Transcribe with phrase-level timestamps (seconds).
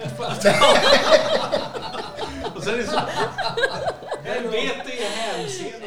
[2.54, 3.00] Och så är det så...
[4.24, 5.80] Vem vet det i hälsenan?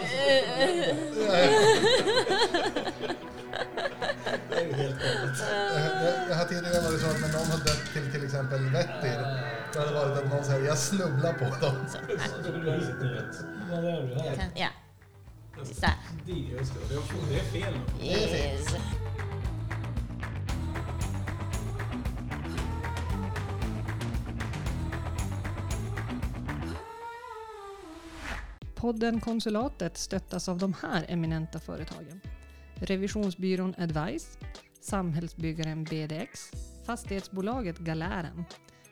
[4.50, 5.38] Det är ju helt galet.
[5.40, 9.20] Det det har tidigare varit så att när någon har dött till till exempel Vettir,
[9.74, 11.86] då har det varit att någon säger jag snubblar på dem.
[13.72, 13.82] Är
[14.56, 14.68] Ja.
[16.26, 16.42] Det är det.
[18.02, 18.63] Det är fel.
[28.84, 32.22] Podden Konsulatet stöttas av de här eminenta företagen.
[32.76, 34.38] Revisionsbyrån Advice,
[34.82, 36.52] Samhällsbyggaren BDX,
[36.86, 38.44] Fastighetsbolaget Galären,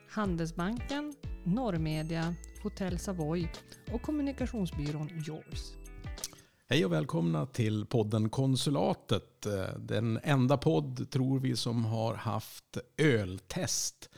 [0.10, 1.14] Handelsbanken,
[1.46, 3.50] Norrmedia, Hotell Savoy
[3.92, 5.74] och kommunikationsbyrån Yours.
[6.70, 9.48] Hej och välkomna till podden Konsulatet.
[9.78, 14.10] Den enda podd, tror vi, som har haft öltest.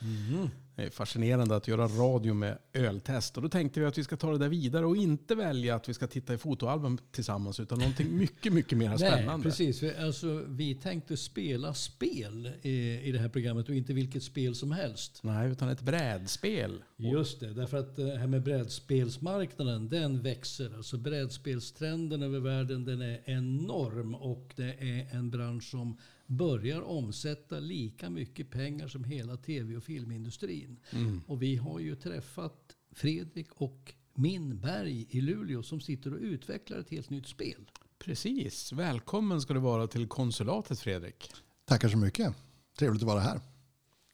[0.76, 3.38] Det är fascinerande att göra radio med öltest.
[3.38, 5.90] Och då tänkte vi att vi ska ta det där vidare och inte välja att
[5.90, 9.44] vi ska titta i fotoalbum tillsammans, utan någonting mycket, mycket mer Nej, spännande.
[9.44, 9.84] precis.
[9.84, 14.56] Vi- Alltså, vi tänkte spela spel i, i det här programmet och inte vilket spel
[14.56, 15.20] som helst.
[15.24, 16.84] Nej, utan ett brädspel.
[16.98, 20.76] Just det, därför att det här med brädspelsmarknaden den växer.
[20.76, 27.60] Alltså brädspelstrenden över världen den är enorm och det är en bransch som börjar omsätta
[27.60, 30.80] lika mycket pengar som hela tv och filmindustrin.
[31.28, 36.78] Och vi har ju träffat Fredrik och Min Berg i Luleå som sitter och utvecklar
[36.78, 37.70] ett helt nytt spel.
[38.00, 38.72] Precis.
[38.72, 41.32] Välkommen ska du vara till konsulatet, Fredrik.
[41.66, 42.36] Tackar så mycket.
[42.78, 43.40] Trevligt att vara här.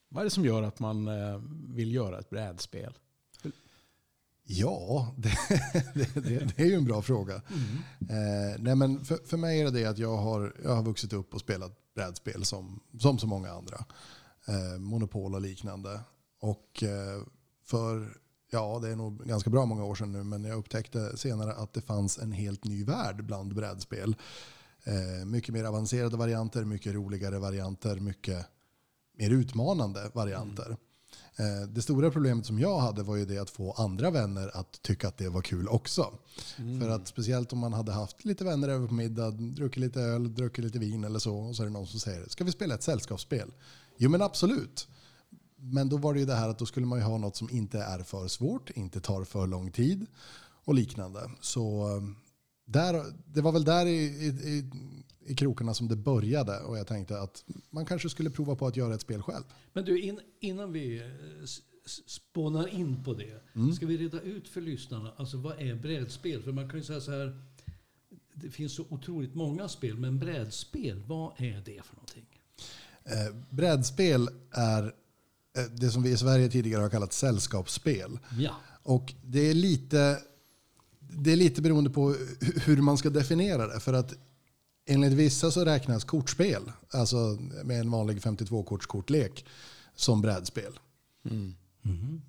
[0.10, 2.94] Vad är det som gör att man eh, vill göra ett brädspel?
[4.52, 5.38] Ja, det,
[5.94, 7.36] det, det, det är ju en bra fråga.
[8.10, 11.14] Eh, nej men för, för mig är det det att jag har, jag har vuxit
[11.14, 13.86] upp och spelat brädspel som, som så många andra.
[14.48, 16.00] Eh, Monopol och liknande.
[16.40, 17.24] Och eh,
[17.66, 18.18] för,
[18.52, 21.74] ja det är nog ganska bra många år sedan nu, men jag upptäckte senare att
[21.74, 24.16] det fanns en helt ny värld bland brädspel.
[24.84, 28.46] Eh, mycket mer avancerade varianter, mycket roligare varianter, mycket
[29.18, 30.70] mer utmanande varianter.
[30.70, 30.78] Eh,
[31.70, 35.08] Det stora problemet som jag hade var ju det att få andra vänner att tycka
[35.08, 36.14] att det var kul också.
[36.82, 40.36] För att speciellt om man hade haft lite vänner över på middag, druckit lite öl,
[40.36, 41.38] druckit lite vin eller så.
[41.38, 43.52] Och så är det någon som säger, ska vi spela ett sällskapsspel?
[43.98, 44.88] Jo men absolut.
[45.56, 47.50] Men då var det ju det här att då skulle man ju ha något som
[47.50, 50.06] inte är för svårt, inte tar för lång tid
[50.66, 51.32] och liknande.
[51.42, 52.04] Så eh,
[52.66, 54.72] där, det var väl där i, i, i,
[55.30, 58.78] i krokarna som det började och jag tänkte att man kanske skulle prova på att
[58.78, 59.44] göra ett spel själv.
[59.74, 61.06] Men du, in, innan vi eh,
[62.06, 63.42] spånar in på det.
[63.76, 66.44] Ska vi reda ut för lyssnarna, alltså vad är brädspel?
[66.44, 67.42] För man kan ju säga så här,
[68.34, 72.26] det finns så otroligt många spel, men brädspel, vad är det för någonting?
[73.04, 74.84] Eh, brädspel är
[75.58, 78.20] eh, det som vi i Sverige tidigare har kallat sällskapsspel.
[78.40, 80.18] Ja, Och det är lite,
[81.00, 83.80] det är lite beroende på hu- hur man ska definiera det.
[83.80, 84.14] För att
[84.90, 89.46] enligt vissa så räknas kortspel, alltså med en vanlig 52-kortskortlek,
[89.96, 90.80] som brädspel.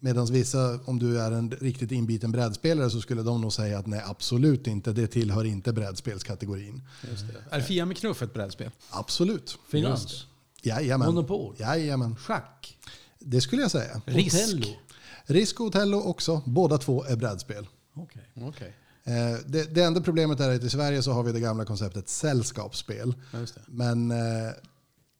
[0.00, 3.86] Medan vissa, om du är en riktigt inbiten brädspelare så skulle de nog säga att
[3.86, 6.82] nej absolut inte, det tillhör inte brädspelskategorin.
[7.50, 8.70] Är Fia med knuff ett brädspel?
[8.90, 9.58] Absolut.
[9.68, 10.26] finans,
[10.62, 11.08] Jajamän.
[11.14, 12.16] monopol, Jajamän.
[12.16, 12.78] schack,
[13.18, 14.00] Det skulle jag säga.
[14.04, 14.76] Risk.
[15.24, 16.42] Risk och Otello också.
[16.46, 17.66] Båda två är brädspel.
[17.94, 18.30] Okej.
[18.34, 18.68] Okej.
[18.68, 18.74] Eh,
[19.46, 23.14] Det, det enda problemet är att i Sverige så har vi det gamla konceptet sällskapsspel.
[23.66, 24.16] Men eh,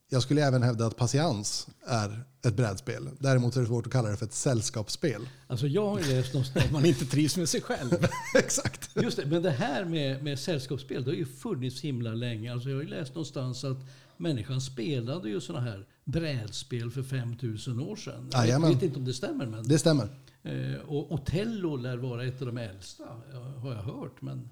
[0.08, 3.08] jag skulle även hävda att patiens är ett brädspel.
[3.18, 5.28] Däremot är det svårt att kalla det för ett sällskapsspel.
[5.46, 8.06] Alltså jag har ju läst någonstans, Man inte trivs med sig själv.
[8.38, 8.90] Exakt.
[9.02, 12.52] Just det, men det här med, med sällskapsspel, det har ju funnits himla länge.
[12.52, 13.78] Alltså jag har ju läst någonstans att
[14.16, 18.28] människan spelade ju sådana här brädspel för 5000 år sedan.
[18.32, 18.74] Jag Jajamän.
[18.74, 19.68] vet inte om det stämmer, men...
[19.68, 20.08] Det stämmer.
[20.42, 24.22] Eh, och Otello lär vara ett av de äldsta, ja, har jag hört.
[24.22, 24.48] Men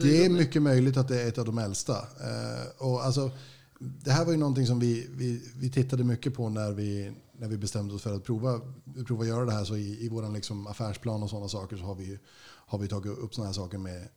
[0.00, 1.96] Det är mycket möjligt att det är ett av de äldsta.
[1.96, 3.30] Eh, och alltså,
[3.78, 7.48] det här var ju någonting som vi, vi, vi tittade mycket på när vi, när
[7.48, 8.60] vi bestämde oss för att prova,
[9.06, 9.64] prova göra det här.
[9.64, 12.18] Så i, i vår liksom affärsplan och sådana saker så har vi,
[12.66, 14.08] har vi tagit upp sådana här saker med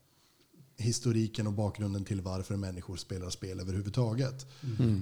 [0.78, 4.46] historiken och bakgrunden till varför människor spelar spel överhuvudtaget.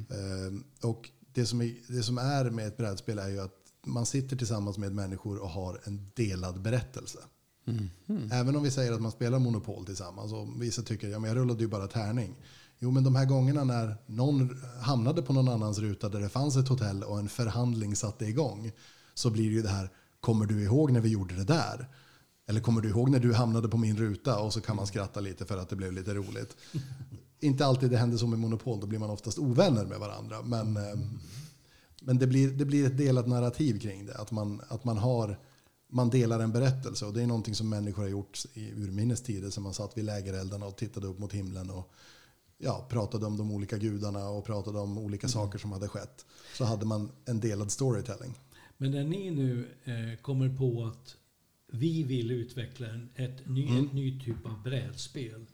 [0.10, 4.06] Eh, och det som, är, det som är med ett brädspel är ju att man
[4.06, 7.20] sitter tillsammans med människor och har en delad berättelse.
[8.32, 11.38] Även om vi säger att man spelar Monopol tillsammans och vissa tycker ja, men jag
[11.38, 12.36] rullade ju bara tärning.
[12.80, 16.58] Jo, men de här gångerna när någon hamnade på någon annans ruta där det fanns
[16.58, 18.72] ett hotell och en förhandling satte igång
[19.14, 19.90] så blir det ju det här,
[20.20, 21.88] kommer du ihåg när vi gjorde det där?
[22.48, 24.40] Eller kommer du ihåg när du hamnade på min ruta?
[24.40, 26.58] Och så kan man skratta lite för att det blev lite roligt.
[27.40, 30.42] Inte alltid det händer så med Monopol, då blir man oftast ovänner med varandra.
[30.42, 31.00] Men eh,
[32.04, 34.16] men det blir, det blir ett delat narrativ kring det.
[34.16, 35.40] Att man, att man, har,
[35.88, 37.06] man delar en berättelse.
[37.06, 39.50] Och det är någonting som människor har gjort i urminnes tider.
[39.50, 41.70] Som man satt vid lägereldarna och tittade upp mot himlen.
[41.70, 41.94] Och
[42.58, 46.26] ja, pratade om de olika gudarna och pratade om olika saker som hade skett.
[46.58, 48.34] Så hade man en delad storytelling.
[48.78, 51.16] Men när ni nu eh, kommer på att
[51.74, 53.86] vi vill utveckla en ett ny, Mm.
[53.94, 55.46] ny typ av brädspel.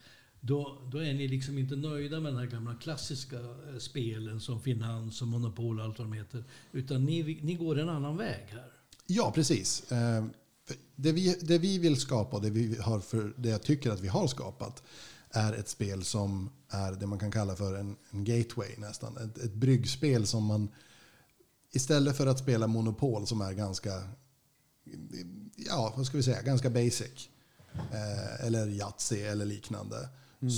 [0.41, 4.61] Då, då är ni liksom inte nöjda med de här gamla klassiska eh, spelen som
[4.61, 6.43] Finans och Monopol och allt vad de heter.
[6.71, 8.71] Utan ni, ni går en annan väg här.
[9.07, 9.91] Ja, precis.
[9.91, 10.25] Eh,
[10.95, 14.01] det vi, det vi vill skapa och det, vi har för, det jag tycker att
[14.01, 14.83] vi har skapat
[15.31, 19.17] är ett spel som är det man kan kalla för en, en gateway nästan.
[19.17, 20.69] Ett, ett bryggspel som man
[21.71, 24.03] istället för att spela Monopol som är ganska,
[25.55, 27.29] ja vad ska vi säga, ganska basic.
[27.91, 30.09] Eh, eller Yatzy eller liknande.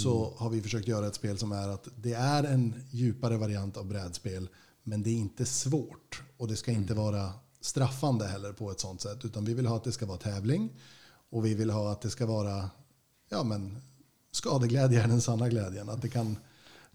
[0.04, 3.78] Så har vi försökt göra ett spel som är att det är en djupare variant
[3.78, 4.50] av brädspel.
[4.84, 6.24] Men det är inte svårt.
[6.38, 7.32] Och det ska inte vara
[7.62, 9.26] straffande heller på ett sånt sätt.
[9.26, 10.70] Utan vi vill ha att det ska vara tävling.
[11.30, 12.70] Och vi vill ha att det ska vara,
[13.30, 13.78] ja men,
[14.32, 15.90] skadeglädje är den sanna glädjen.
[15.90, 16.38] Att det kan,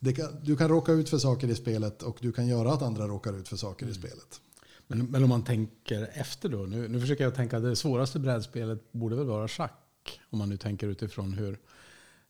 [0.00, 2.82] det kan, du kan råka ut för saker i spelet och du kan göra att
[2.82, 4.40] andra råkar ut för saker i spelet.
[4.86, 6.58] Men, men om man tänker efter då.
[6.58, 10.20] Nu, nu försöker jag tänka att det svåraste brädspelet borde väl vara schack.
[10.30, 11.58] Om man nu tänker utifrån hur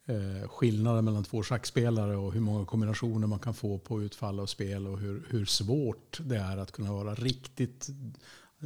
[0.06, 4.50] eh, skillnaden mellan två schackspelare och hur många kombinationer man kan få på utfall och
[4.50, 7.88] spel och hur, hur svårt det är att kunna vara riktigt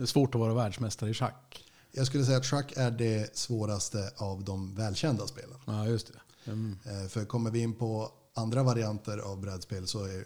[0.06, 1.64] svårt att vara världsmästare i schack.
[1.92, 5.56] Jag skulle säga att schack är det svåraste av de välkända spelen.
[5.66, 6.50] Ja, just det.
[6.50, 6.78] Mm.
[6.84, 10.24] Eh, För kommer vi in på andra varianter av brädspel så är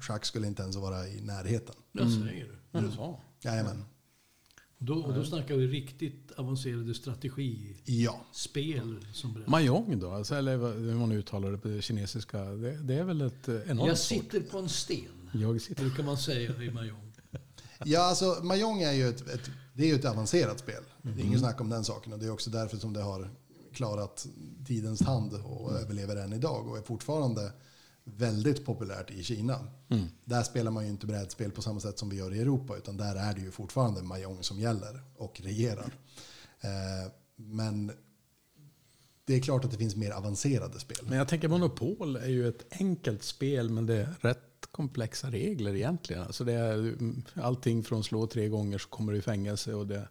[0.00, 1.74] schack skulle inte ens vara i närheten.
[1.94, 2.78] Säger du.
[2.78, 3.20] Är det så?
[3.42, 3.84] Jajamän.
[4.78, 8.20] Då, och då snackar vi riktigt avancerade strategispel Ja.
[9.12, 9.44] som.
[9.46, 10.10] Mahjong då?
[10.10, 12.38] Alltså, eller hur man uttalar det på det kinesiska.
[12.44, 15.82] Det, det är väl ett eh, enormt Jag sitter på en sten, Jag sitter.
[15.84, 17.12] brukar man säga i Mahjong.
[17.84, 20.82] Ja, alltså Mahjong är ju ett, ett, det är ju ett avancerat spel.
[21.02, 22.12] Det är ingen snack om den saken.
[22.12, 23.30] Och det är också därför som det har
[23.72, 24.26] klarat
[24.66, 26.68] tidens tand och överlever än idag.
[26.68, 27.52] Och är fortfarande
[28.06, 29.58] väldigt populärt i Kina.
[30.24, 32.76] Där spelar man ju inte brädspel på samma sätt som vi gör i Europa.
[32.76, 35.92] Utan där är det ju fortfarande Mahjong som gäller och regerar.
[36.60, 37.92] Eh, men
[39.24, 40.98] det är klart att det finns mer avancerade spel.
[41.02, 45.74] Men jag tänker Monopol är ju ett enkelt spel men det är rätt komplexa regler
[45.74, 46.22] egentligen.
[46.22, 49.86] Alltså det är mm, allting från slå tre gånger så kommer du i fängelse och
[49.86, 50.08] det,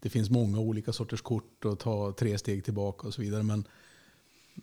[0.00, 3.42] det finns många olika sorters kort och ta tre steg tillbaka och så vidare.
[3.42, 3.64] Men,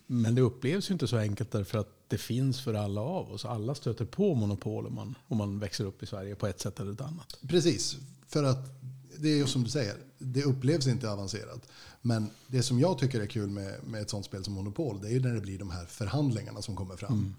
[0.06, 3.44] men det upplevs ju inte så enkelt därför att det finns för alla av oss.
[3.44, 6.80] Alla stöter på monopol om man, om man växer upp i Sverige på ett sätt
[6.80, 7.38] eller ett annat.
[7.48, 7.96] Precis,
[8.26, 8.80] för att
[9.18, 11.68] det är ju som du säger, det upplevs inte avancerat.
[12.02, 15.08] Men det som jag tycker är kul med, med ett sånt spel som Monopol, det
[15.08, 17.34] är ju när det blir de här förhandlingarna som kommer fram.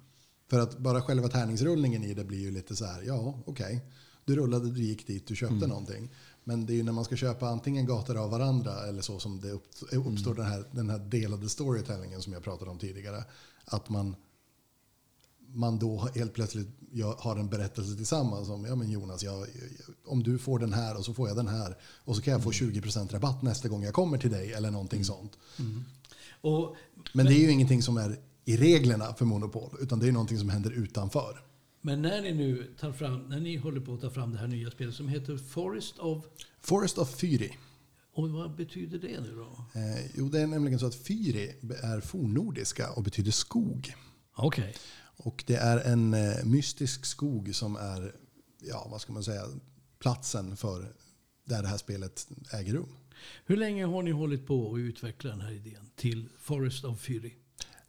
[0.50, 3.82] För att bara själva tärningsrullningen i det blir ju lite så här, ja okej,
[4.26, 6.10] du rullade, du gick dit, du köpte någonting.
[6.44, 9.42] Men det är ju när man ska köpa antingen gator av varandra eller så som
[9.42, 13.24] det upp, uppstår den, här, den här delade storytellingen som jag pratade om tidigare.
[13.66, 14.16] Att man
[15.54, 16.68] man då helt plötsligt
[17.18, 19.48] har en berättelse tillsammans om ja, men Jonas, jag,
[20.06, 22.44] om du får den här och så får jag den här och så kan jag
[22.44, 25.38] få 20% rabatt nästa gång jag kommer till dig eller någonting sånt.
[26.42, 26.76] Och
[27.14, 30.40] Men det är ju ingenting som är i reglerna för Monopol utan det är någonting
[30.40, 31.42] som händer utanför.
[31.82, 34.48] Men när ni nu tar fram, när ni håller på att ta fram det här
[34.48, 36.26] nya spelet som heter Forest of...
[36.62, 37.58] Forest of Fyri.
[38.14, 39.80] Och vad betyder det nu då?
[39.80, 43.96] Eh, jo, det är nämligen så att Fyri är fornnordiska och betyder skog.
[44.36, 44.76] Okej.
[45.18, 48.16] Och det är en eh, mystisk skog som är,
[48.60, 49.44] ja vad ska man säga,
[50.00, 50.94] platsen för
[51.44, 52.96] där det här spelet äger rum.
[53.46, 57.34] Hur länge har ni hållit på att utveckla den här idén till Forest of Fury?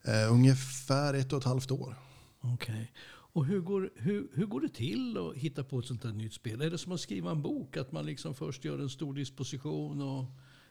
[0.03, 1.97] Eh, ungefär ett och ett halvt år.
[2.41, 2.93] Okej.
[3.33, 6.35] Och hur går, hur, hur går det till att hitta på ett sånt här nytt
[6.35, 6.61] spel?
[6.61, 7.77] Är det som att skriva en bok?
[7.77, 10.03] Att man liksom först gör en stor disposition?
[10.03, 10.25] Och,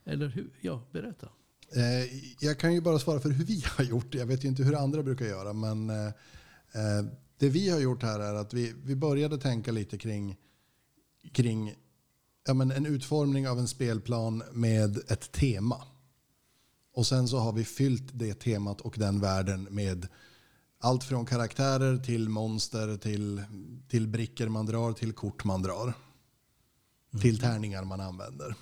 [0.06, 0.50] eller hur?
[0.62, 1.30] Ja, berätta.
[1.76, 4.16] Eh, jag kan ju bara svara för hur vi har gjort.
[4.16, 5.54] Jag vet ju inte hur andra brukar göra.
[5.54, 7.06] Men eh, eh,
[7.38, 10.38] det vi har gjort här är att vi, vi började tänka lite kring,
[11.32, 11.76] kring
[12.48, 15.84] ja, men en utformning av en spelplan med ett tema.
[16.94, 20.08] Och sen så har vi fyllt det temat och den världen med
[20.82, 23.44] allt från karaktärer till monster till,
[23.88, 25.94] till brickor man drar till kort man drar.
[27.22, 28.56] Till tärningar man använder.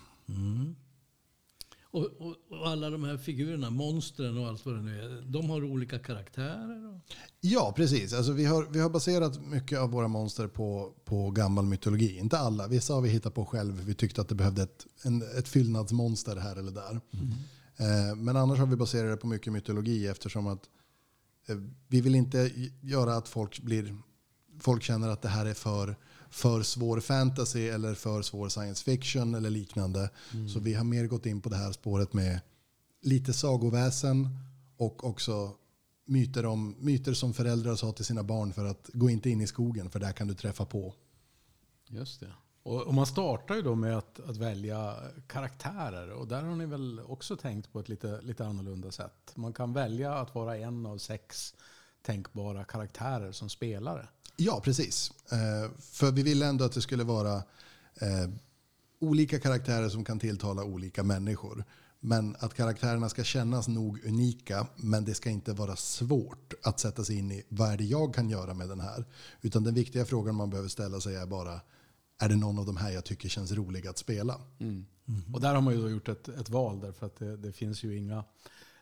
[1.91, 5.49] Och, och, och alla de här figurerna, monstren och allt vad det nu är, de
[5.49, 7.01] har olika karaktärer?
[7.41, 8.13] Ja, precis.
[8.13, 12.17] Alltså, vi, har, vi har baserat mycket av våra monster på, på gammal mytologi.
[12.17, 12.67] Inte alla.
[12.67, 13.83] Vissa har vi hittat på själv.
[13.85, 17.01] Vi tyckte att det behövde ett, en, ett fyllnadsmonster här eller där.
[17.77, 20.69] Eh, men annars har vi baserat det på mycket mytologi eftersom att
[21.87, 22.51] vi vill inte
[22.81, 23.97] göra att folk, blir,
[24.59, 25.95] folk känner att det här är för,
[26.29, 30.09] för svår fantasy eller för svår science fiction eller liknande.
[30.33, 30.49] Mm.
[30.49, 32.39] Så vi har mer gått in på det här spåret med
[33.01, 34.29] lite sagoväsen
[34.77, 35.55] och också
[36.05, 39.47] myter, om, myter som föräldrar sa till sina barn för att gå inte in i
[39.47, 40.93] skogen för där kan du träffa på.
[41.87, 42.33] Just det.
[42.63, 44.95] Och, och man startar ju då med att, att välja
[45.27, 46.09] karaktärer.
[46.09, 49.31] Och där har ni väl också tänkt på ett lite, lite annorlunda sätt.
[49.35, 51.53] Man kan välja att vara en av sex
[52.01, 54.07] tänkbara karaktärer som spelare.
[54.35, 55.11] Ja, precis.
[55.31, 57.35] Eh, för vi ville ändå att det skulle vara
[57.95, 58.29] eh,
[58.99, 61.63] olika karaktärer som kan tilltala olika människor.
[61.99, 67.03] Men att karaktärerna ska kännas nog unika, men det ska inte vara svårt att sätta
[67.03, 69.05] sig in i vad är det jag kan göra med den här.
[69.41, 71.61] Utan den viktiga frågan man behöver ställa sig är bara,
[72.19, 74.41] är det någon av de här jag tycker känns rolig att spela?
[75.33, 77.83] Och där har man ju då gjort ett, ett val därför att det, det finns
[77.83, 78.23] ju inga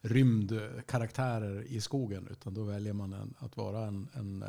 [0.01, 2.27] rymdkaraktärer i skogen.
[2.31, 4.43] Utan då väljer man en, att vara en, en,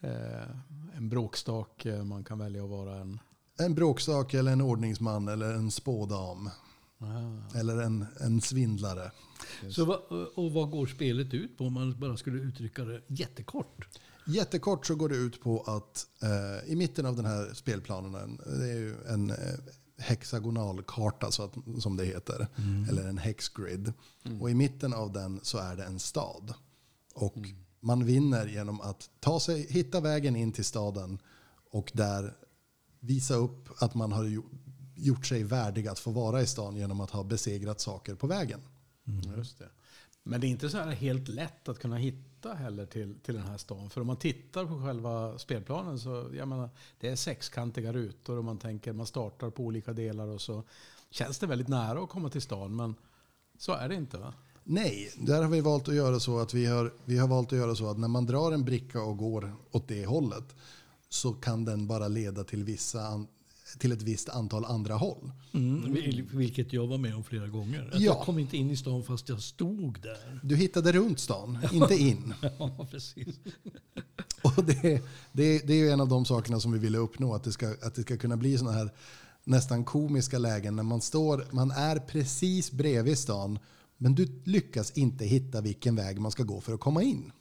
[0.00, 0.48] eh,
[0.96, 1.86] en bråkstak.
[2.04, 3.18] Man kan välja att vara en...
[3.60, 6.50] En bråkstake eller en ordningsman eller en spådam.
[7.54, 9.10] Eller en, en svindlare.
[9.70, 9.92] Så
[10.34, 13.88] och vad går spelet ut på om man bara skulle uttrycka det jättekort?
[14.28, 18.70] Jättekort så går det ut på att eh, i mitten av den här spelplanen, det
[18.70, 19.36] är ju en eh,
[19.98, 22.46] hexagonalkarta så att, som det heter,
[22.88, 23.92] eller en hexgrid.
[24.40, 26.54] Och i mitten av den så är det en stad.
[27.14, 27.34] Och
[27.80, 31.18] man vinner genom att ta sig, hitta vägen in till staden
[31.70, 32.36] och där
[33.00, 34.58] visa upp att man har gjo-
[34.96, 38.60] gjort sig värdig att få vara i stan genom att ha besegrat saker på vägen.
[39.36, 39.68] Just det.
[40.22, 43.46] Men det är inte så här helt lätt att kunna hitta heller till, till den
[43.46, 43.90] här stan.
[43.90, 48.44] För om man tittar på själva spelplanen så jag menar, det är sexkantiga rutor och
[48.44, 50.62] man tänker man startar på olika delar och så
[51.10, 52.76] känns det väldigt nära att komma till stan.
[52.76, 52.94] Men
[53.58, 54.34] så är det inte va?
[54.64, 57.58] Nej, där har vi valt att göra så att vi har, vi har valt att
[57.58, 60.56] göra så att när man drar en bricka och går åt det hållet
[61.08, 63.24] så kan den bara leda till, vissa,
[63.78, 65.30] till ett visst antal andra håll.
[65.54, 65.94] Mm.
[65.94, 67.88] Vil- Vilket jag var med om flera gånger.
[67.92, 68.14] Att Ja.
[68.14, 70.40] Jag kom inte in i stan fast jag stod där.
[70.42, 72.34] Du hittade runt stan, inte in.
[72.58, 73.34] Ja, precis.
[74.42, 77.44] Och det, det, det är ju en av de sakerna som vi ville uppnå, att
[77.44, 78.90] det ska, att det ska kunna bli sådana här
[79.44, 83.58] nästan komiska lägen när man står, man är precis bredvid stan,
[83.96, 87.32] men du lyckas inte hitta vilken väg man ska gå för att komma in.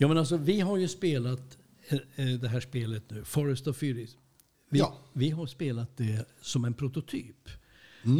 [0.00, 3.76] Ja, men alltså, vi har ju spelat eh, eh, det här spelet nu, Forest of
[3.76, 4.16] Furies.
[4.70, 4.96] Vi, Ja.
[5.12, 7.48] vi har spelat det som en prototyp.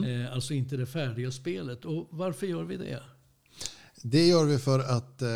[0.07, 1.85] Eh, alltså inte det färdiga spelet.
[1.85, 3.03] Och varför gör vi det?
[4.03, 5.29] Det gör vi för att eh,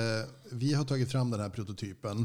[0.52, 2.18] vi har tagit fram den här prototypen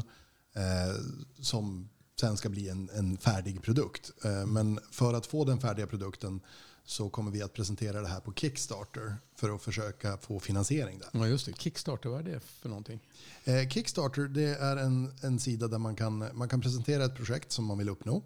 [0.54, 0.94] eh,
[1.40, 1.88] som
[2.20, 4.10] sen ska bli en, en färdig produkt.
[4.24, 6.40] Eh, men för att få den färdiga produkten
[6.88, 11.08] så kommer vi att presentera det här på Kickstarter för att försöka få finansiering där.
[11.12, 13.00] Ja just det, Kickstarter, vad är det för någonting?
[13.44, 17.52] Eh, Kickstarter det är en, en sida där man kan, man kan presentera ett projekt
[17.52, 18.22] som man vill uppnå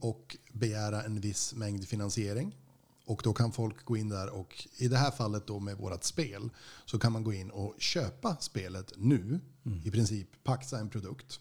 [0.00, 2.56] och begära en viss mängd finansiering.
[3.04, 6.04] Och då kan folk gå in där och i det här fallet då med vårt
[6.04, 6.50] spel
[6.84, 9.40] så kan man gå in och köpa spelet nu.
[9.84, 11.40] I princip paxa en produkt.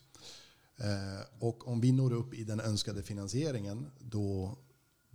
[0.78, 4.58] Eh, och om vi når upp i den önskade finansieringen då,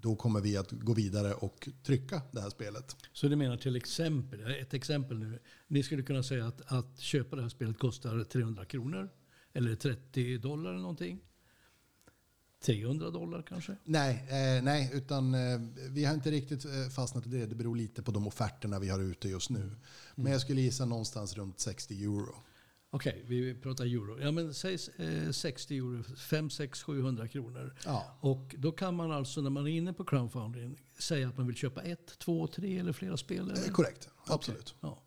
[0.01, 2.97] då kommer vi att gå vidare och trycka det här spelet.
[3.13, 5.39] Så du menar till exempel, ett exempel nu.
[5.67, 9.11] Ni skulle kunna säga att, att köpa det här spelet kostar 300 kronor.
[9.53, 11.21] Eller 30 dollar eller någonting.
[12.65, 13.77] 300 dollar kanske?
[13.85, 17.47] Nej, eh, nej utan eh, vi har inte riktigt eh, fastnat i det.
[17.47, 19.71] Det beror lite på de offerterna vi har ute just nu.
[20.15, 22.35] Men jag skulle gissa någonstans runt 60 euro.
[22.93, 24.21] Okej, vi pratar euro.
[24.21, 27.75] Ja, men säg eh, 60 euro, 5, 6, 700 kronor.
[27.85, 28.19] Ja.
[28.21, 31.57] Och då kan man alltså när man är inne på crowdfunding säga att man vill
[31.57, 33.51] köpa ett, två, tre eller flera spel?
[33.51, 33.67] Eller?
[33.67, 34.75] Eh, korrekt, absolut.
[34.81, 35.03] Ja.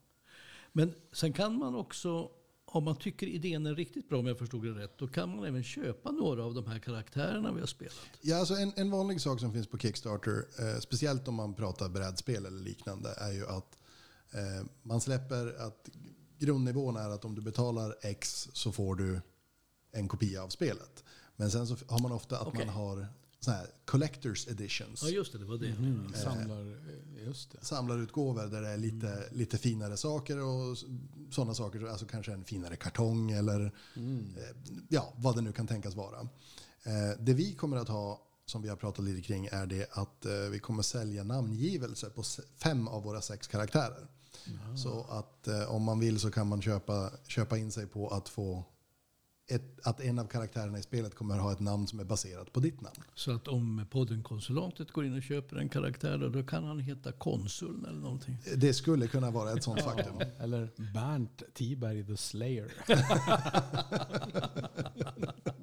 [0.72, 2.30] Men sen kan man också,
[2.66, 5.46] om man tycker idén är riktigt bra om jag förstod det rätt, då kan man
[5.46, 8.10] även köpa några av de här karaktärerna vi har spelat.
[8.22, 11.90] Ja, alltså en, en vanlig sak som finns på Kickstarter, eh, speciellt om man pratar
[11.90, 13.78] brädspel eller liknande, är ju att
[14.32, 15.90] eh, man släpper att
[16.46, 19.22] grundnivån är att om du betalar X så får du
[19.92, 21.04] en kopia av spelet.
[21.36, 22.66] Men sen så har man ofta att Okej.
[22.66, 23.08] man har
[23.40, 25.04] så här collectors editions.
[25.04, 25.68] Ja, just det, det var det.
[25.68, 27.66] Mm, samlar, eh, just det.
[27.66, 30.78] samlarutgåvor där det är lite, lite finare saker och
[31.32, 31.86] sådana saker.
[31.86, 34.02] Alltså kanske en finare kartong eller eh,
[34.90, 36.20] ja, vad det nu kan tänkas vara.
[36.84, 40.26] Eh, det vi kommer att ha, som vi har pratat lite kring, är det att
[40.52, 42.24] vi kommer sälja namngivelser på
[42.64, 44.08] fem av våra sex karaktärer.
[44.76, 48.30] Så att eh, om man vill så kan man köpa, köpa in sig på att
[48.30, 48.64] få
[49.48, 52.60] ett, att en av karaktärerna i spelet kommer ha ett namn som är baserat på
[52.60, 53.04] ditt namn.
[53.16, 56.80] Så att om podden Konsulatet går in och köper en karaktär då, då kan han
[56.80, 58.38] heta Konsuln eller någonting.
[58.56, 60.16] Det skulle kunna vara ett sånt faktum.
[60.40, 62.72] Eller Bernt Tiberg the Slayer.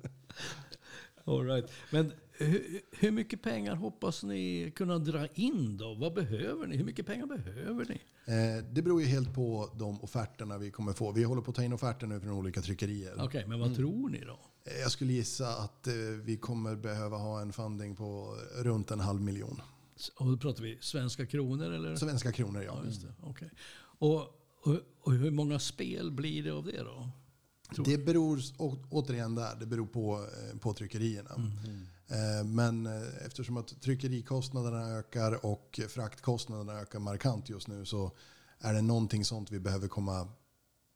[1.24, 1.70] All right.
[1.90, 5.94] Men hur, hur mycket pengar hoppas ni kunna dra in då?
[5.94, 6.76] Vad behöver ni?
[6.76, 8.00] Hur mycket pengar behöver ni?
[8.24, 11.12] Eh, det beror ju helt på de offerterna vi kommer få.
[11.12, 13.14] Vi håller på att ta in offerter nu från olika tryckerier.
[13.18, 14.38] Okej, men vad tror ni då?
[14.64, 19.00] Eh, Jag skulle gissa att eh, vi kommer behöva ha en funding på runt en
[19.00, 19.60] halv miljon.
[20.16, 21.96] Och då pratar vi svenska kronor eller?
[21.96, 22.78] Svenska kronor, ja.
[22.82, 23.14] Ja, just det.
[23.22, 23.50] Okej.
[23.98, 24.20] Och,
[24.62, 27.08] och, och hur många spel blir det av det då?
[27.76, 28.40] Det beror
[28.90, 31.30] återigen där, det beror på, eh, på tryckerierna.
[32.08, 38.12] Eh, Men eh, eftersom att tryckerikostnaderna ökar och fraktkostnaderna ökar markant just nu så
[38.58, 40.28] är det någonting sånt vi behöver komma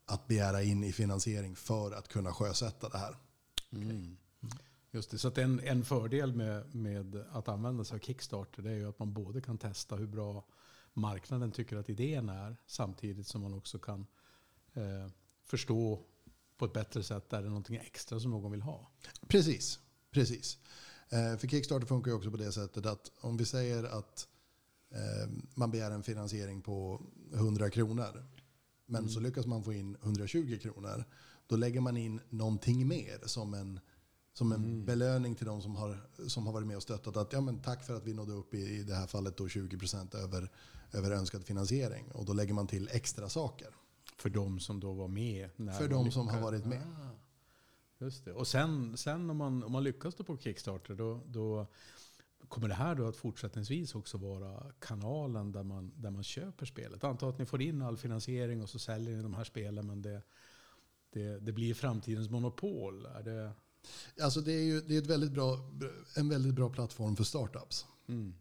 [0.06, 3.16] att begära in i finansiering för att kunna sjösätta det här.
[3.72, 4.16] Mm.
[4.90, 8.70] Just det, så att en, en fördel med, med att använda sig av Kickstarter det
[8.70, 10.44] är ju att man både kan testa hur bra
[10.92, 14.06] marknaden tycker att idén är samtidigt som man också kan
[14.72, 15.10] eh,
[15.44, 16.00] förstå
[16.58, 18.90] på ett bättre sätt är det någonting extra som någon vill ha.
[19.28, 19.78] Precis,
[20.10, 20.58] precis.
[21.08, 24.28] Eh, För Kickstarter funkar ju också på det sättet att om vi säger att
[24.90, 28.24] eh, man begär en finansiering på 100 kronor
[28.86, 31.04] men så lyckas man få in 120 kronor.
[31.46, 33.80] Då lägger man in någonting mer som en,
[34.32, 37.16] som en belöning till de som har, som har varit med och stöttat.
[37.16, 39.46] Att, ja, men tack för att vi nådde upp i, i det här fallet då
[39.46, 40.50] 20% över,
[40.92, 42.10] över önskad finansiering.
[42.12, 43.68] Och då lägger man till extra saker
[44.16, 45.50] För de som då var med.
[45.78, 46.82] För de som har varit med.
[47.98, 48.32] Just det.
[48.32, 51.66] Och sen, sen om, man, om man lyckas då på Kickstarter då, då
[52.48, 57.04] kommer det här då att fortsättningsvis också vara kanalen där man, där man köper spelet.
[57.04, 60.02] Anta att ni får in all finansiering och så säljer ni de här spelen men
[60.02, 60.22] det,
[61.10, 63.06] det, det blir framtidens monopol.
[63.06, 63.52] Är det,
[64.22, 65.58] Alltså det är ju det är ett väldigt bra,
[66.16, 67.86] en väldigt bra plattform för startups.
[68.06, 68.34] mm.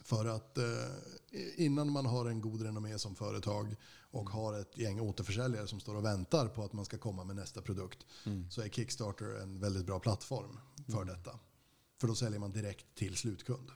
[0.00, 0.64] För att eh,
[1.56, 3.76] innan man har en god renommé som företag
[4.10, 7.36] och har ett gäng återförsäljare som står och väntar på att man ska komma med
[7.36, 8.06] nästa produkt
[8.50, 11.38] så är Kickstarter en väldigt bra plattform för detta.
[12.00, 13.70] För då säljer man direkt till slutkund.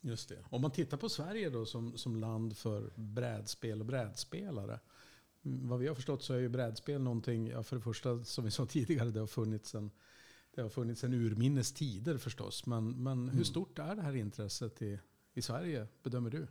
[0.00, 0.44] Just det.
[0.50, 4.80] Om man tittar på Sverige då som, som land för brädspel och brädspelare.
[5.44, 8.44] Mm, Vad vi har förstått så är ju brädspel någonting, ja för det första som
[8.44, 9.90] vi sa tidigare, det har funnits en,
[10.54, 12.66] det har funnits en urminnes tider förstås.
[12.66, 14.98] Men, men hur stort är det här intresset i,
[15.34, 16.46] i Sverige, bedömer du?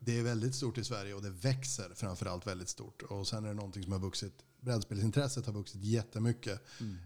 [0.00, 3.02] Det är väldigt stort i Sverige och det växer framförallt väldigt stort.
[3.02, 6.62] Och sen är det någonting som har vuxit, brädspelsintresset har vuxit jättemycket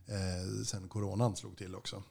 [0.06, 2.02] eh, sen coronan slog till också.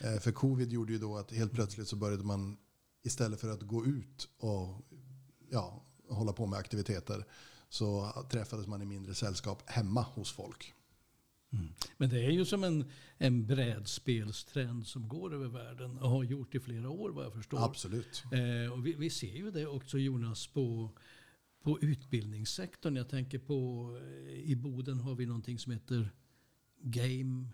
[0.00, 2.56] Eh, för covid gjorde ju då att helt plötsligt så började man
[3.02, 4.82] istället för att gå ut och
[5.50, 7.26] ja, hålla på med aktiviteter
[7.68, 10.74] så träffades man i mindre sällskap hemma hos folk.
[11.96, 12.84] Men det är ju som en,
[13.18, 17.64] en brädspelstrend som går över världen och har gjort i flera år vad jag förstår.
[17.64, 18.24] Absolut.
[18.32, 20.90] Eh, och vi, vi ser ju det också Jonas på,
[21.62, 22.96] på utbildningssektorn.
[22.96, 26.10] Jag tänker på eh, i Boden har vi någonting som heter
[26.80, 27.48] Game,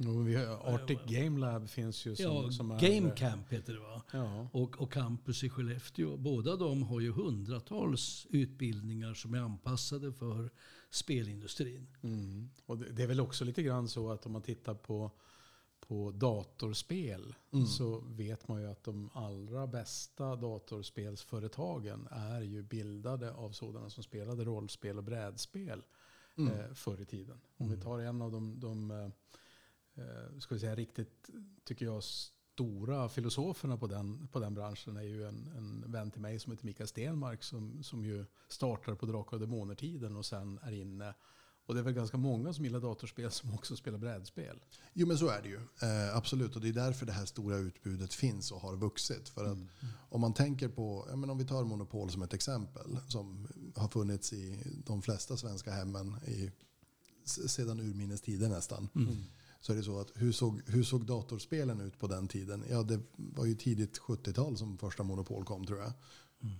[0.00, 2.80] Vi har, Arctic Game Lab finns ju som, ja, som är...
[2.80, 4.02] Game Camp heter det va?
[4.12, 4.48] Ja.
[4.52, 6.16] Och, och Campus i Skellefteå.
[6.16, 10.50] Båda de har ju hundratals utbildningar som är anpassade för
[10.90, 11.86] spelindustrin.
[12.02, 12.50] Mm.
[12.66, 15.10] Och det, det är väl också lite grann så att om man tittar på,
[15.80, 17.34] på datorspel
[17.68, 24.02] så vet man ju att de allra bästa datorspelsföretagen är ju bildade av sådana som
[24.02, 25.82] spelade rollspel och brädspel
[26.38, 27.40] eh, förr i tiden.
[27.56, 29.08] Om vi tar en av de, de eh,
[30.38, 31.30] ska vi säga, riktigt,
[31.64, 32.02] tycker jag,
[32.58, 36.52] stora filosoferna på den, på den branschen är ju en, en vän till mig som
[36.52, 41.14] heter Mikael Stenmark som, som ju startar på Drakar och Demoner-tiden och sen är inne.
[41.66, 44.60] Och det är väl ganska många som gillar datorspel som också spelar brädspel.
[44.92, 45.56] Jo men så är det ju.
[45.56, 46.56] Eh, absolut.
[46.56, 49.28] Och det är därför det här stora utbudet finns och har vuxit.
[49.28, 49.58] För att
[50.08, 52.98] om man tänker på, ja, men om vi tar Monopol som ett exempel.
[53.08, 56.50] Som har funnits i de flesta svenska hemmen i,
[57.24, 58.88] sedan urminnes tider nästan.
[59.60, 62.64] Så är det så att hur såg, hur såg datorspelen ut på den tiden?
[62.70, 65.92] Ja det var ju tidigt 70-tal som första Monopol kom tror jag.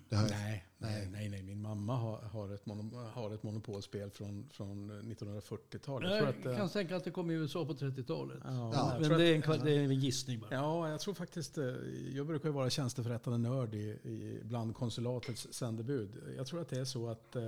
[0.08, 1.42] Det har, Nej, nej, nej, nej.
[1.42, 6.10] Min mamma har, har, ett, mono, har ett monopolspel från, från 1940-talet.
[6.10, 8.38] Jag Jag kan tänka att det kom i USA på 30-talet.
[8.44, 10.54] Ja, Ja, Men det är, en, det är en gissning bara.
[10.54, 11.58] Ja, jag tror faktiskt...
[11.58, 11.64] eh,
[12.14, 16.10] Jag brukar ju vara tjänsteförrättande nörd i, i, bland konsulatets sändebud.
[16.36, 17.42] Jag tror att det är så att eh,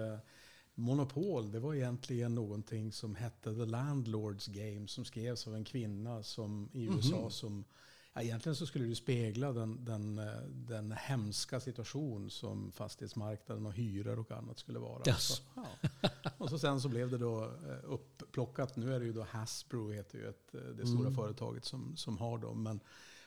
[0.81, 6.23] Monopol, det var egentligen någonting som hette The Landlords Game som skrevs av en kvinna
[6.23, 7.65] som, i USA som
[8.13, 13.73] Ja, egentligen så skulle det spegla den, den, eh, den hemska situation som fastighetsmarknaden och
[13.73, 15.03] hyror och annat skulle vara.
[15.07, 15.27] Yes.
[15.27, 15.91] Så, ja.
[16.39, 18.77] Och så sen så blev det då eh, uppplockat.
[18.77, 22.19] Nu är det ju då Hasbro, heter ju ett, eh, det stora företaget som, som
[22.19, 22.63] har dem.
[22.63, 22.81] Men,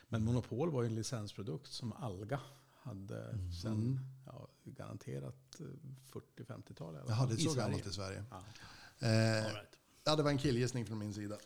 [0.08, 2.40] men Monopol var ju en licensprodukt som Alga
[2.84, 5.66] hade sen ja, garanterat eh,
[6.38, 6.98] 40-50-tal.
[7.08, 7.66] Jaha, det är i så Sverige.
[7.66, 8.24] gammalt i Sverige.
[8.30, 8.36] Ja.
[8.98, 9.78] Eh, right.
[10.04, 11.36] ja, det var en killgissning från min sida.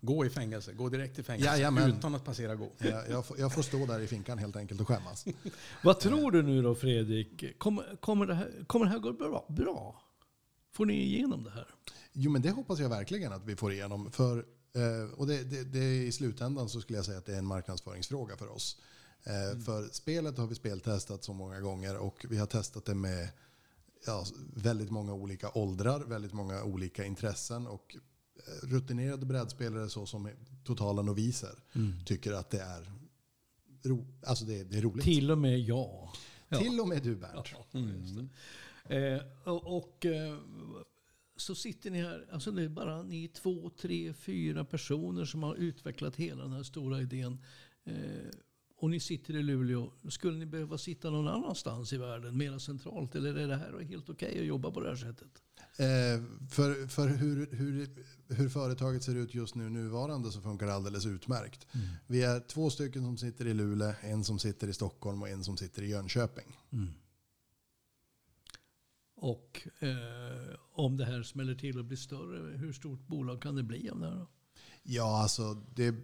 [0.00, 1.90] Gå i fängelse, gå direkt i fängelse Jajamän.
[1.90, 2.72] utan att passera gå.
[2.78, 5.24] Jag, jag, får, jag får stå där i finkan helt enkelt och skämmas.
[5.84, 7.58] Vad tror du nu då Fredrik?
[7.58, 9.46] Kommer, kommer, det, här, kommer det här gå bra?
[9.48, 10.02] bra?
[10.72, 11.66] Får ni igenom det här?
[12.12, 14.12] Jo, men det hoppas jag verkligen att vi får igenom.
[14.12, 17.38] För, eh, och det, det, det, I slutändan så skulle jag säga att det är
[17.38, 18.80] en marknadsföringsfråga för oss.
[19.24, 23.28] Eh, För spelet har vi speltestat så många gånger och vi har testat det med
[24.06, 27.66] ja, väldigt många olika åldrar, väldigt många olika intressen.
[27.66, 27.96] Och
[28.36, 30.30] eh, rutinerade brädspelare så som
[30.64, 31.54] totala noviser
[32.06, 32.92] tycker att det är,
[33.82, 35.04] ro, alltså det, det är roligt.
[35.04, 36.08] Till och med jag.
[36.48, 36.58] Ja.
[36.58, 37.52] Till och med du Bernt.
[37.52, 37.80] Ja,
[38.86, 39.16] det.
[39.16, 40.38] Eh, och och eh,
[41.36, 45.54] så sitter ni här, alltså det är bara ni två, tre, fyra personer som har
[45.54, 47.38] utvecklat hela den här stora idén.
[47.84, 47.94] Eh,
[48.80, 49.92] och ni sitter i Luleå.
[50.08, 53.14] Skulle ni behöva sitta någon annanstans i världen, mera centralt?
[53.14, 55.42] Eller är det här helt okej att jobba på det här sättet?
[55.76, 57.88] Eh, för för hur, hur,
[58.28, 61.66] hur företaget ser ut just nu nuvarande så funkar det alldeles utmärkt.
[62.06, 65.44] Vi är två stycken som sitter i Luleå, en som sitter i Stockholm och en
[65.44, 66.56] som sitter i Jönköping.
[69.14, 73.62] Och eh, om det här smäller till och blir större, hur stort bolag kan det
[73.62, 74.16] bli av det här?
[74.16, 74.26] Då?
[74.82, 75.94] Ja, alltså det...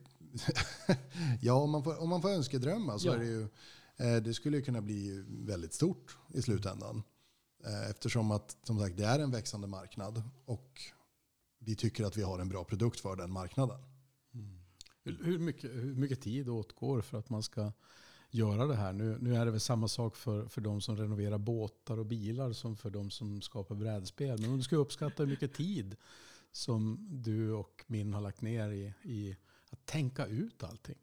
[1.41, 3.15] ja, om man får, om man får önskedrömma så Ja.
[3.15, 3.49] är det ju...
[3.97, 7.03] Eh, det skulle ju kunna bli väldigt stort i slutändan.
[7.65, 10.81] Eh, eftersom att, som sagt, det är en växande marknad och
[11.59, 13.79] vi tycker att vi har en bra produkt för den marknaden.
[15.05, 17.73] Hur, hur, mycket, hur mycket tid åtgår för att man ska
[18.31, 18.93] göra det här?
[18.93, 22.53] Nu, nu är det väl samma sak för, för de som renoverar båtar och bilar
[22.53, 24.41] som för de som skapar brädspel.
[24.41, 25.97] Men om du ska uppskatta hur mycket tid
[26.53, 29.37] som du och min har lagt ner i, i
[29.75, 30.99] att tänka ut allting.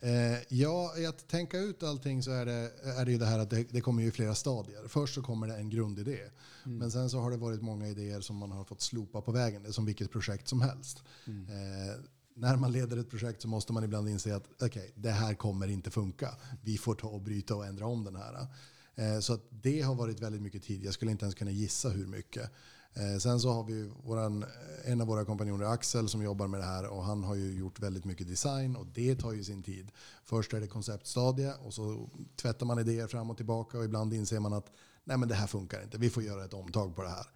[0.00, 3.38] Eh, ja, i att tänka ut allting så är det, är det ju det här
[3.38, 4.88] att det, det kommer ju i flera stadier.
[4.88, 6.18] Först så kommer det en grundidé.
[6.64, 9.62] Men sen så har det varit många idéer som man har fått slopa på vägen.
[9.62, 11.02] Det är som vilket projekt som helst.
[11.26, 12.00] Eh,
[12.34, 15.68] när man leder ett projekt så måste man ibland inse att okej, det här kommer
[15.68, 16.34] inte funka.
[16.62, 18.46] Vi får ta och bryta och ändra om den här.
[18.94, 20.84] Eh, så att det har varit väldigt mycket tid.
[20.84, 22.50] Jag skulle inte ens kunna gissa hur mycket.
[22.96, 24.44] Eh, sen så har vi våran,
[24.84, 27.80] en av våra kompanjoner Axel som jobbar med det här och han har ju gjort
[27.80, 29.90] väldigt mycket design och det tar ju sin tid.
[30.24, 34.40] Först är det konceptstadie och så tvättar man idéer fram och tillbaka och ibland inser
[34.40, 34.70] man att
[35.04, 37.26] nej men det här funkar inte, vi får göra ett omtag på det här.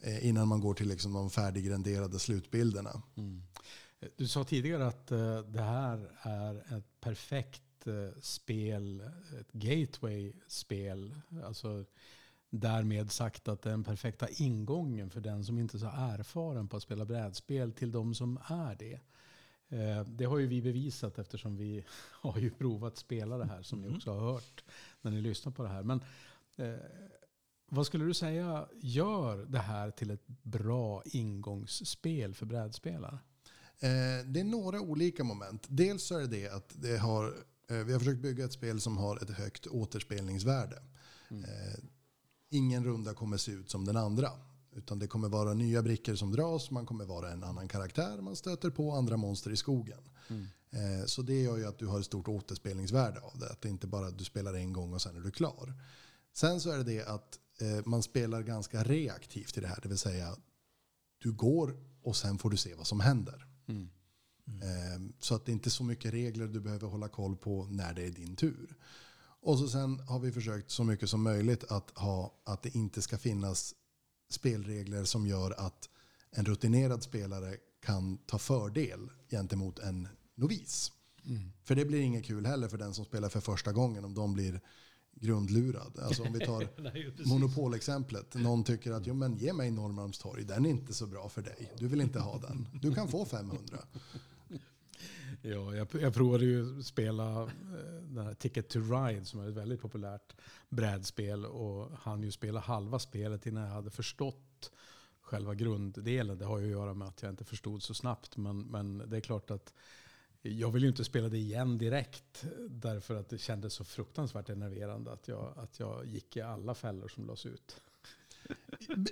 [0.00, 3.02] Eh, innan man går till liksom de färdigrenderade slutbilderna.
[4.16, 9.00] Du sa tidigare att eh, det här är ett perfekt eh, spel,
[9.40, 11.14] ett gateway-spel.
[11.44, 11.84] Alltså
[12.60, 16.82] därmed sagt att den perfekta ingången för den som inte är så erfaren på att
[16.82, 19.00] spela brädspel till de som är det.
[19.68, 23.80] Eh, Det har ju vi bevisat eftersom vi har ju provat spela det här som
[23.82, 24.64] ni också har hört
[25.02, 25.82] när ni lyssnar på det här.
[25.82, 26.00] Men
[26.56, 26.74] eh,
[27.68, 33.18] vad skulle du säga gör det här till ett bra ingångsspel för brädspelare?
[33.78, 35.66] Eh, det är några olika moment.
[35.68, 37.26] Dels så är det att det har,
[37.70, 40.82] eh, vi har försökt bygga ett spel som har ett högt återspelningsvärde.
[41.30, 41.84] Eh,
[42.54, 44.30] ingen runda kommer se ut som den andra.
[44.76, 48.36] Utan det kommer vara nya brickor som dras, man kommer vara en annan karaktär, man
[48.36, 50.00] stöter på andra monster i skogen.
[50.70, 53.50] Eh, så det gör ju att du har ett stort återspelningsvärde av det.
[53.50, 55.74] Att det inte bara att du spelar en gång och sen är du klar.
[56.32, 59.78] Sen så är det det att eh, man spelar ganska reaktivt i det här.
[59.82, 60.36] Det vill säga,
[61.18, 63.46] du går och sen får du se vad som händer.
[64.62, 67.94] Eh, Så att det inte är så mycket regler du behöver hålla koll på när
[67.94, 68.76] det är din tur.
[69.44, 73.02] Och så sen har vi försökt så mycket som möjligt att, ha, att det inte
[73.02, 73.74] ska finnas
[74.30, 75.88] spelregler som gör att
[76.30, 80.92] en rutinerad spelare kan ta fördel gentemot en novis.
[81.64, 84.34] För det blir inget kul heller för den som spelar för första gången om de
[84.34, 84.60] blir
[85.14, 85.98] grundlurad.
[85.98, 86.68] Alltså om vi tar
[87.28, 88.34] monopolexemplet.
[88.34, 91.72] Någon tycker att jo, men ge mig Norrmalmstorg, den är inte så bra för dig.
[91.78, 92.68] Du vill inte ha den.
[92.82, 93.78] Du kan få 500.
[95.46, 97.48] Ja, jag, jag provade ju spela eh,
[98.02, 100.34] den här Ticket to Ride som är ett väldigt populärt
[100.68, 104.72] brädspel och han ju spela halva spelet innan jag hade förstått
[105.20, 106.38] själva grunddelen.
[106.38, 109.16] Det har ju att göra med att jag inte förstod så snabbt men, men det
[109.16, 109.72] är klart att
[110.42, 115.12] jag vill ju inte spela det igen direkt därför att det kändes så fruktansvärt enerverande
[115.12, 117.80] att jag, att jag gick i alla fällor som lades ut.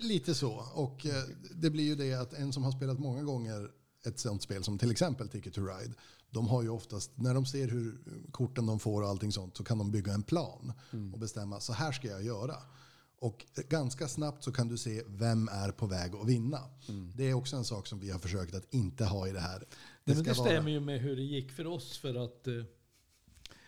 [0.00, 0.64] Lite så.
[0.74, 3.70] Och eh, det blir ju det att en som har spelat många gånger
[4.06, 5.94] ett sånt spel som till exempel Ticket to Ride,
[6.30, 7.98] de har ju oftast, när de ser hur
[8.30, 10.72] korten de får och allting sånt, så kan de bygga en plan
[11.12, 12.56] och bestämma så här ska jag göra.
[13.18, 16.58] Och ganska snabbt så kan du se vem är på väg att vinna.
[17.14, 19.58] Det är också en sak som vi har försökt att inte ha i det här.
[19.58, 19.66] Det,
[20.04, 22.54] men ska det vara- stämmer ju med hur det gick för oss för att eh,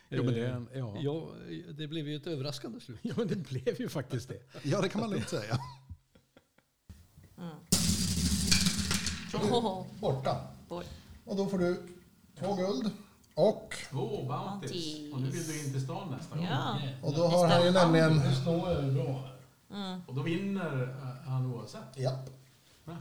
[0.09, 0.97] Jo, men det är eh, en- ja.
[1.01, 1.29] ja,
[1.79, 2.99] det blev ju ett överraskande slut.
[3.03, 4.42] Ja, men det blev ju faktiskt det.
[4.62, 5.59] Ja, det kan man lugnt säga.
[10.01, 10.37] Borta.
[11.27, 11.87] Och då får du
[12.38, 12.90] två guld.
[13.37, 15.12] Och, Två Bounties.
[15.12, 16.47] Och nu vill du in till stan nästa gång.
[16.51, 16.77] Ja.
[17.03, 18.18] och då har han ju nämligen...
[18.18, 19.05] Det står ju bra
[19.70, 20.01] här.
[20.07, 21.81] Och då vinner eh, han oavsett.
[21.97, 22.31] Japp.
[22.85, 22.97] Jaha.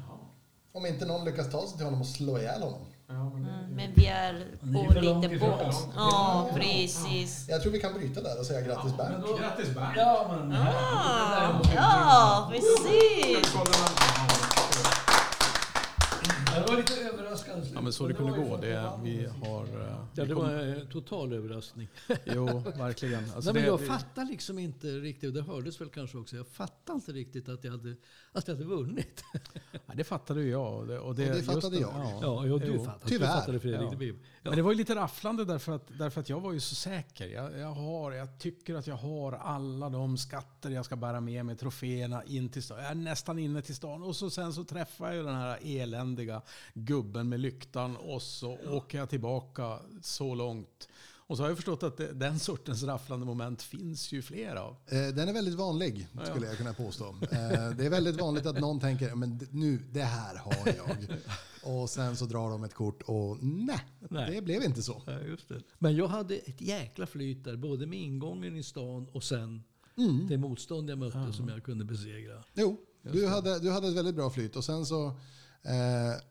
[0.72, 2.80] Om inte någon lyckas ta sig till honom och slå ihjäl honom.
[3.08, 5.76] Ja, men Mm, men vi är på lite båt.
[5.96, 7.46] Ja, precis.
[7.50, 9.40] Jag tror vi kan bryta där och säga grattis Bernt.
[9.40, 9.94] grattis Bernt!
[9.98, 13.54] Ja, men Ah, ja, precis.
[16.56, 16.84] Agora,
[17.34, 17.76] överraskande slut.
[17.76, 18.58] Ja, men så det kunde gå.
[18.58, 18.68] Det,
[19.04, 19.68] vi har...
[19.68, 21.88] Ja, vi det kom- var en total överraskning.
[22.26, 22.46] Jo,
[22.78, 23.24] verkligen.
[23.24, 26.36] Alltså Nej, men jag det- fattar liksom inte riktigt, och det hördes väl kanske också,
[26.36, 27.96] jag fattar inte riktigt att jag hade,
[28.32, 29.24] att jag hade vunnit.
[29.86, 30.74] Ja, det fattade ju jag.
[30.80, 31.90] Och det, och det, Och det fattade jag.
[31.94, 32.20] Ja.
[32.22, 33.06] Ja, ja du Jo, fattade.
[33.10, 33.28] tyvärr.
[33.28, 33.90] Du fattade Fredrik.
[33.92, 33.98] Ja.
[34.00, 34.14] Det.
[34.50, 37.28] Men det var ju lite rafflande därför att, därför att jag var ju så säker.
[37.28, 41.46] Jag, jag, har, jag tycker att jag har alla de skatter jag ska bära med
[41.46, 42.78] mig, troféerna in till stan.
[42.78, 44.04] Jag är nästan inne till stan.
[44.04, 46.42] Och så sen så träffar jag ju den här eländiga
[46.74, 50.88] gubben med lyktan och så åker jag tillbaka så långt.
[51.28, 54.76] Och så har jag förstått att den sortens rafflande moment finns ju fler av.
[54.88, 57.06] Eh, Den är väldigt vanlig, skulle jag kunna påstå.
[57.06, 60.98] Eh, Det är väldigt vanligt att någon tänker, men nu, det här har jag.
[61.64, 64.36] Och sen så drar de ett kort och nej, Nej.
[64.36, 65.02] det blev inte så.
[65.06, 65.62] Ja, just det.
[65.80, 69.64] Men jag hade ett jäkla flyt där, både med ingången i stan och sen
[69.98, 70.28] Mm.
[70.28, 72.44] det motstånd jag mötte som jag kunde besegra.
[72.54, 72.78] Jo,
[73.12, 75.06] du hade, du hade ett väldigt bra flyt och sen så,
[75.64, 76.22] eh,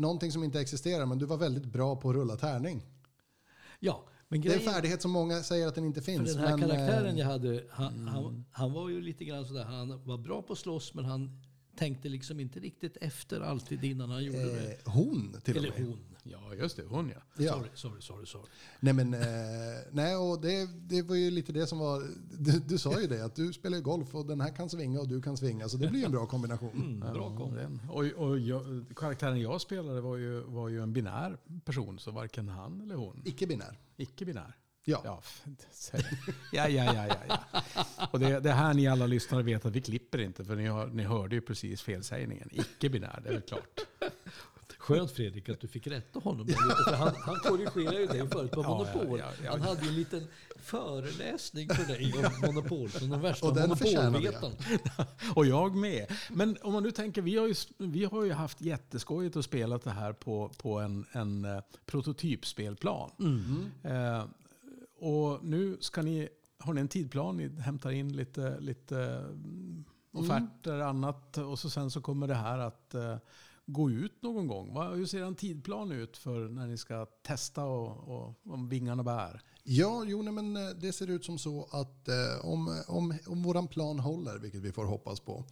[0.00, 2.82] någonting som inte existerar, men du var väldigt bra på att rulla tärning.
[3.80, 6.34] Ja, men Det är en grejen, färdighet som många säger att den inte för finns.
[6.34, 9.64] den här men, eh, karaktären jag hade, han, han, han var ju lite grann sådär,
[9.64, 11.40] han var bra på att slåss men han
[11.76, 14.72] tänkte liksom inte riktigt efter alltid innan han gjorde det.
[14.72, 15.86] eh, hon till och Eller med.
[15.88, 16.09] hon.
[16.30, 16.82] Ja, just det.
[16.88, 17.44] Hon ja.
[17.44, 17.52] Ja.
[17.52, 18.26] Sorry, sorry, sorry.
[18.26, 18.46] sorry.
[18.80, 19.20] Nej, men, eh,
[19.90, 22.02] nej, och det, det var ju lite det som var...
[22.38, 25.08] Du, du sa ju det, att du spelar golf och den här kan svinga och
[25.08, 25.68] du kan svinga.
[25.68, 27.00] Så det blir ju en bra kombination.
[27.02, 27.52] Mm, bra.
[27.54, 27.80] Den.
[27.88, 32.48] Och, och jag, karaktären jag spelade var ju, var ju en binär person, så varken
[32.48, 33.22] han eller hon.
[33.24, 33.78] Icke-binär.
[33.96, 34.56] Icke-binär.
[34.84, 35.00] Ja.
[35.04, 35.22] Ja,
[36.52, 37.62] ja, ja, ja, ja, ja.
[38.12, 40.86] Och det, det här ni alla lyssnare vet att vi klipper inte, för ni, har,
[40.86, 42.48] ni hörde ju precis felsägningen.
[42.52, 43.80] Icke-binär, det är väl klart.
[44.98, 48.28] Skönt Fredrik att du fick rätta honom där lite, för han, han korrigerade ju dig
[48.28, 49.18] förut på Monopol.
[49.18, 49.50] ja, ja, ja.
[49.50, 50.26] Han hade ju en liten
[50.56, 54.54] föreläsning för dig om Monopol, som den värsta Och den monopolvetaren.
[55.34, 56.06] Och jag med.
[56.30, 59.82] Men om man nu tänker, vi har ju, vi har ju haft jätteskojigt och spelat
[59.82, 63.10] det här på, på en, en eh, prototypspelplan.
[63.82, 64.24] Eh,
[65.00, 70.80] och nu ska ni, har ni en tidplan, ni hämtar in lite, lite mm, offerter
[70.80, 73.16] annat och så sen så kommer det här att eh,
[73.72, 74.94] gå ut någon gång.
[74.96, 79.42] Hur ser en tidplan ut för när ni ska testa och, och om vingarna bär?
[79.62, 83.42] Ja, jo, nej, men eh, det ser ut som så att eh, om, om, om
[83.42, 85.44] våran plan håller, vilket vi får hoppas på,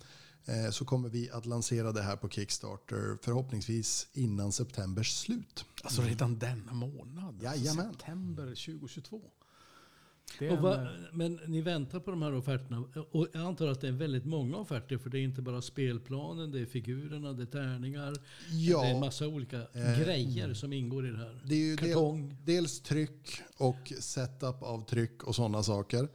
[0.45, 5.65] eh, så kommer vi att lansera det här på Kickstarter förhoppningsvis innan septembers slut.
[5.83, 7.43] Alltså redan denna månad?
[7.43, 7.93] Jajamän.
[7.93, 9.21] September 2022.
[9.21, 10.18] Det är Och en,
[10.61, 12.85] va, eh, men ni väntar på de här offerterna.
[13.11, 14.99] Och jag antar att det är väldigt många offerter.
[14.99, 18.15] För det är inte bara spelplanen, det är figurerna, det är tärningar.
[18.51, 18.81] Ja.
[18.83, 21.41] Det är en massa olika Eh, grejer som ingår i det här.
[21.45, 26.09] Det är ju del, dels tryck och setup av tryck och sådana saker.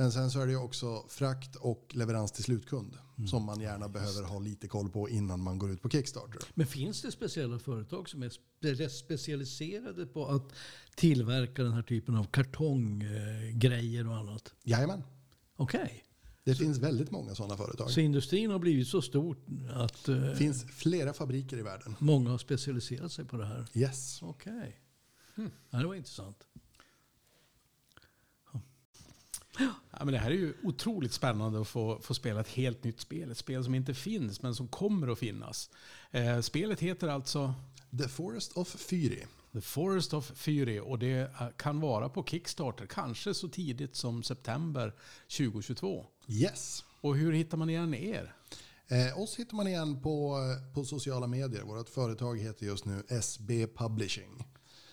[0.00, 2.98] Men sen så är det ju också frakt och leverans till slutkund
[3.30, 6.42] som man gärna behöver ha lite koll på innan man går ut på Kickstarter.
[6.54, 8.28] Men finns det speciella företag som är
[8.62, 10.42] spe- specialiserade på att
[10.96, 14.54] tillverka den här typen av kartonggrejer och annat?
[14.64, 15.02] Jajamän.
[15.56, 16.04] Okej.
[16.44, 17.90] Det finns väldigt många sådana företag.
[17.90, 21.96] Så industrin har blivit så stort att eh, Det finns flera fabriker i världen.
[21.98, 23.66] många har specialiserat sig på det här?
[23.74, 24.22] Yes.
[24.22, 24.80] Okej.
[25.70, 26.36] Ja, det var intressant.
[29.90, 33.00] Ja, men det här är ju otroligt spännande att få, få spela ett helt nytt
[33.00, 33.30] spel.
[33.30, 35.70] Ett spel som inte finns, men som kommer att finnas.
[36.10, 37.54] Eh, spelet heter alltså
[37.98, 39.26] The Forest of Fyri.
[39.52, 44.22] The Forest of Fury och det eh, kan vara på Kickstarter, kanske så tidigt som
[44.22, 44.94] september
[45.36, 46.06] 2022.
[46.28, 46.84] Yes.
[47.00, 48.34] Och hur hittar man igen er?
[48.88, 51.62] Eh, oss hittar man igen på, eh, på sociala medier.
[51.62, 54.44] Vårt företag heter just nu SB Publishing.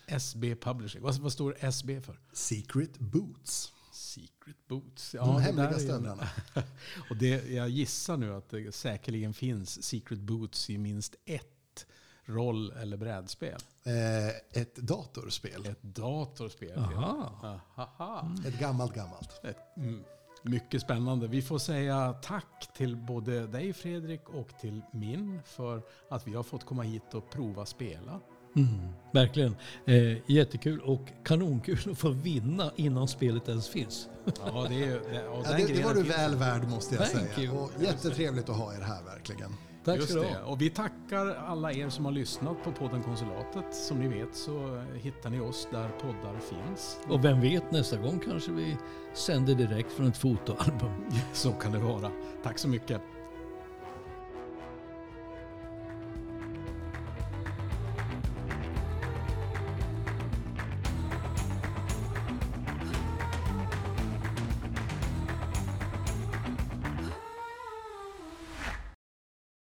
[0.07, 1.01] SB Publishing.
[1.01, 2.19] Vad, vad står SB för?
[2.33, 3.73] Secret Boots.
[3.97, 5.11] Secret Boots.
[5.11, 6.29] De det hemliga stövlarna.
[7.09, 11.85] och det, jag gissar nu att det säkerligen finns Secret Boots i minst ett
[12.25, 13.59] roll eller brädspel?
[13.83, 15.65] Eh, ett datorspel.
[15.65, 16.77] Ett datorspel.
[16.77, 17.59] Aha.
[17.75, 18.35] Ahaha.
[18.47, 19.41] Ett gammalt, gammalt.
[19.43, 20.03] Ett, mm,
[20.43, 21.27] mycket spännande.
[21.27, 26.43] Vi får säga tack till både dig Fredrik och till min för att vi har
[26.43, 28.21] fått komma hit och prova spela.
[28.55, 28.67] Mm,
[29.13, 29.55] verkligen.
[29.85, 34.09] Eh, jättekul och kanonkul att få vinna innan spelet ens finns.
[34.45, 37.47] Ja, det, är, Ja, det, det var du väl värd måste jag Thank säga.
[37.47, 37.57] you.
[37.57, 39.51] Och jättetrevligt att ha er här verkligen.
[39.85, 40.33] Tack Just ska du det.
[40.33, 40.45] ha.
[40.45, 43.75] Och vi tackar alla er som har lyssnat på podden Konsulatet.
[43.75, 46.97] Som ni vet så hittar ni oss där poddar finns.
[47.09, 48.77] Och vem vet, nästa gång kanske vi
[49.13, 50.91] sänder direkt från ett fotoalbum.
[51.33, 52.11] Så kan det vara.
[52.43, 53.01] Tack så mycket.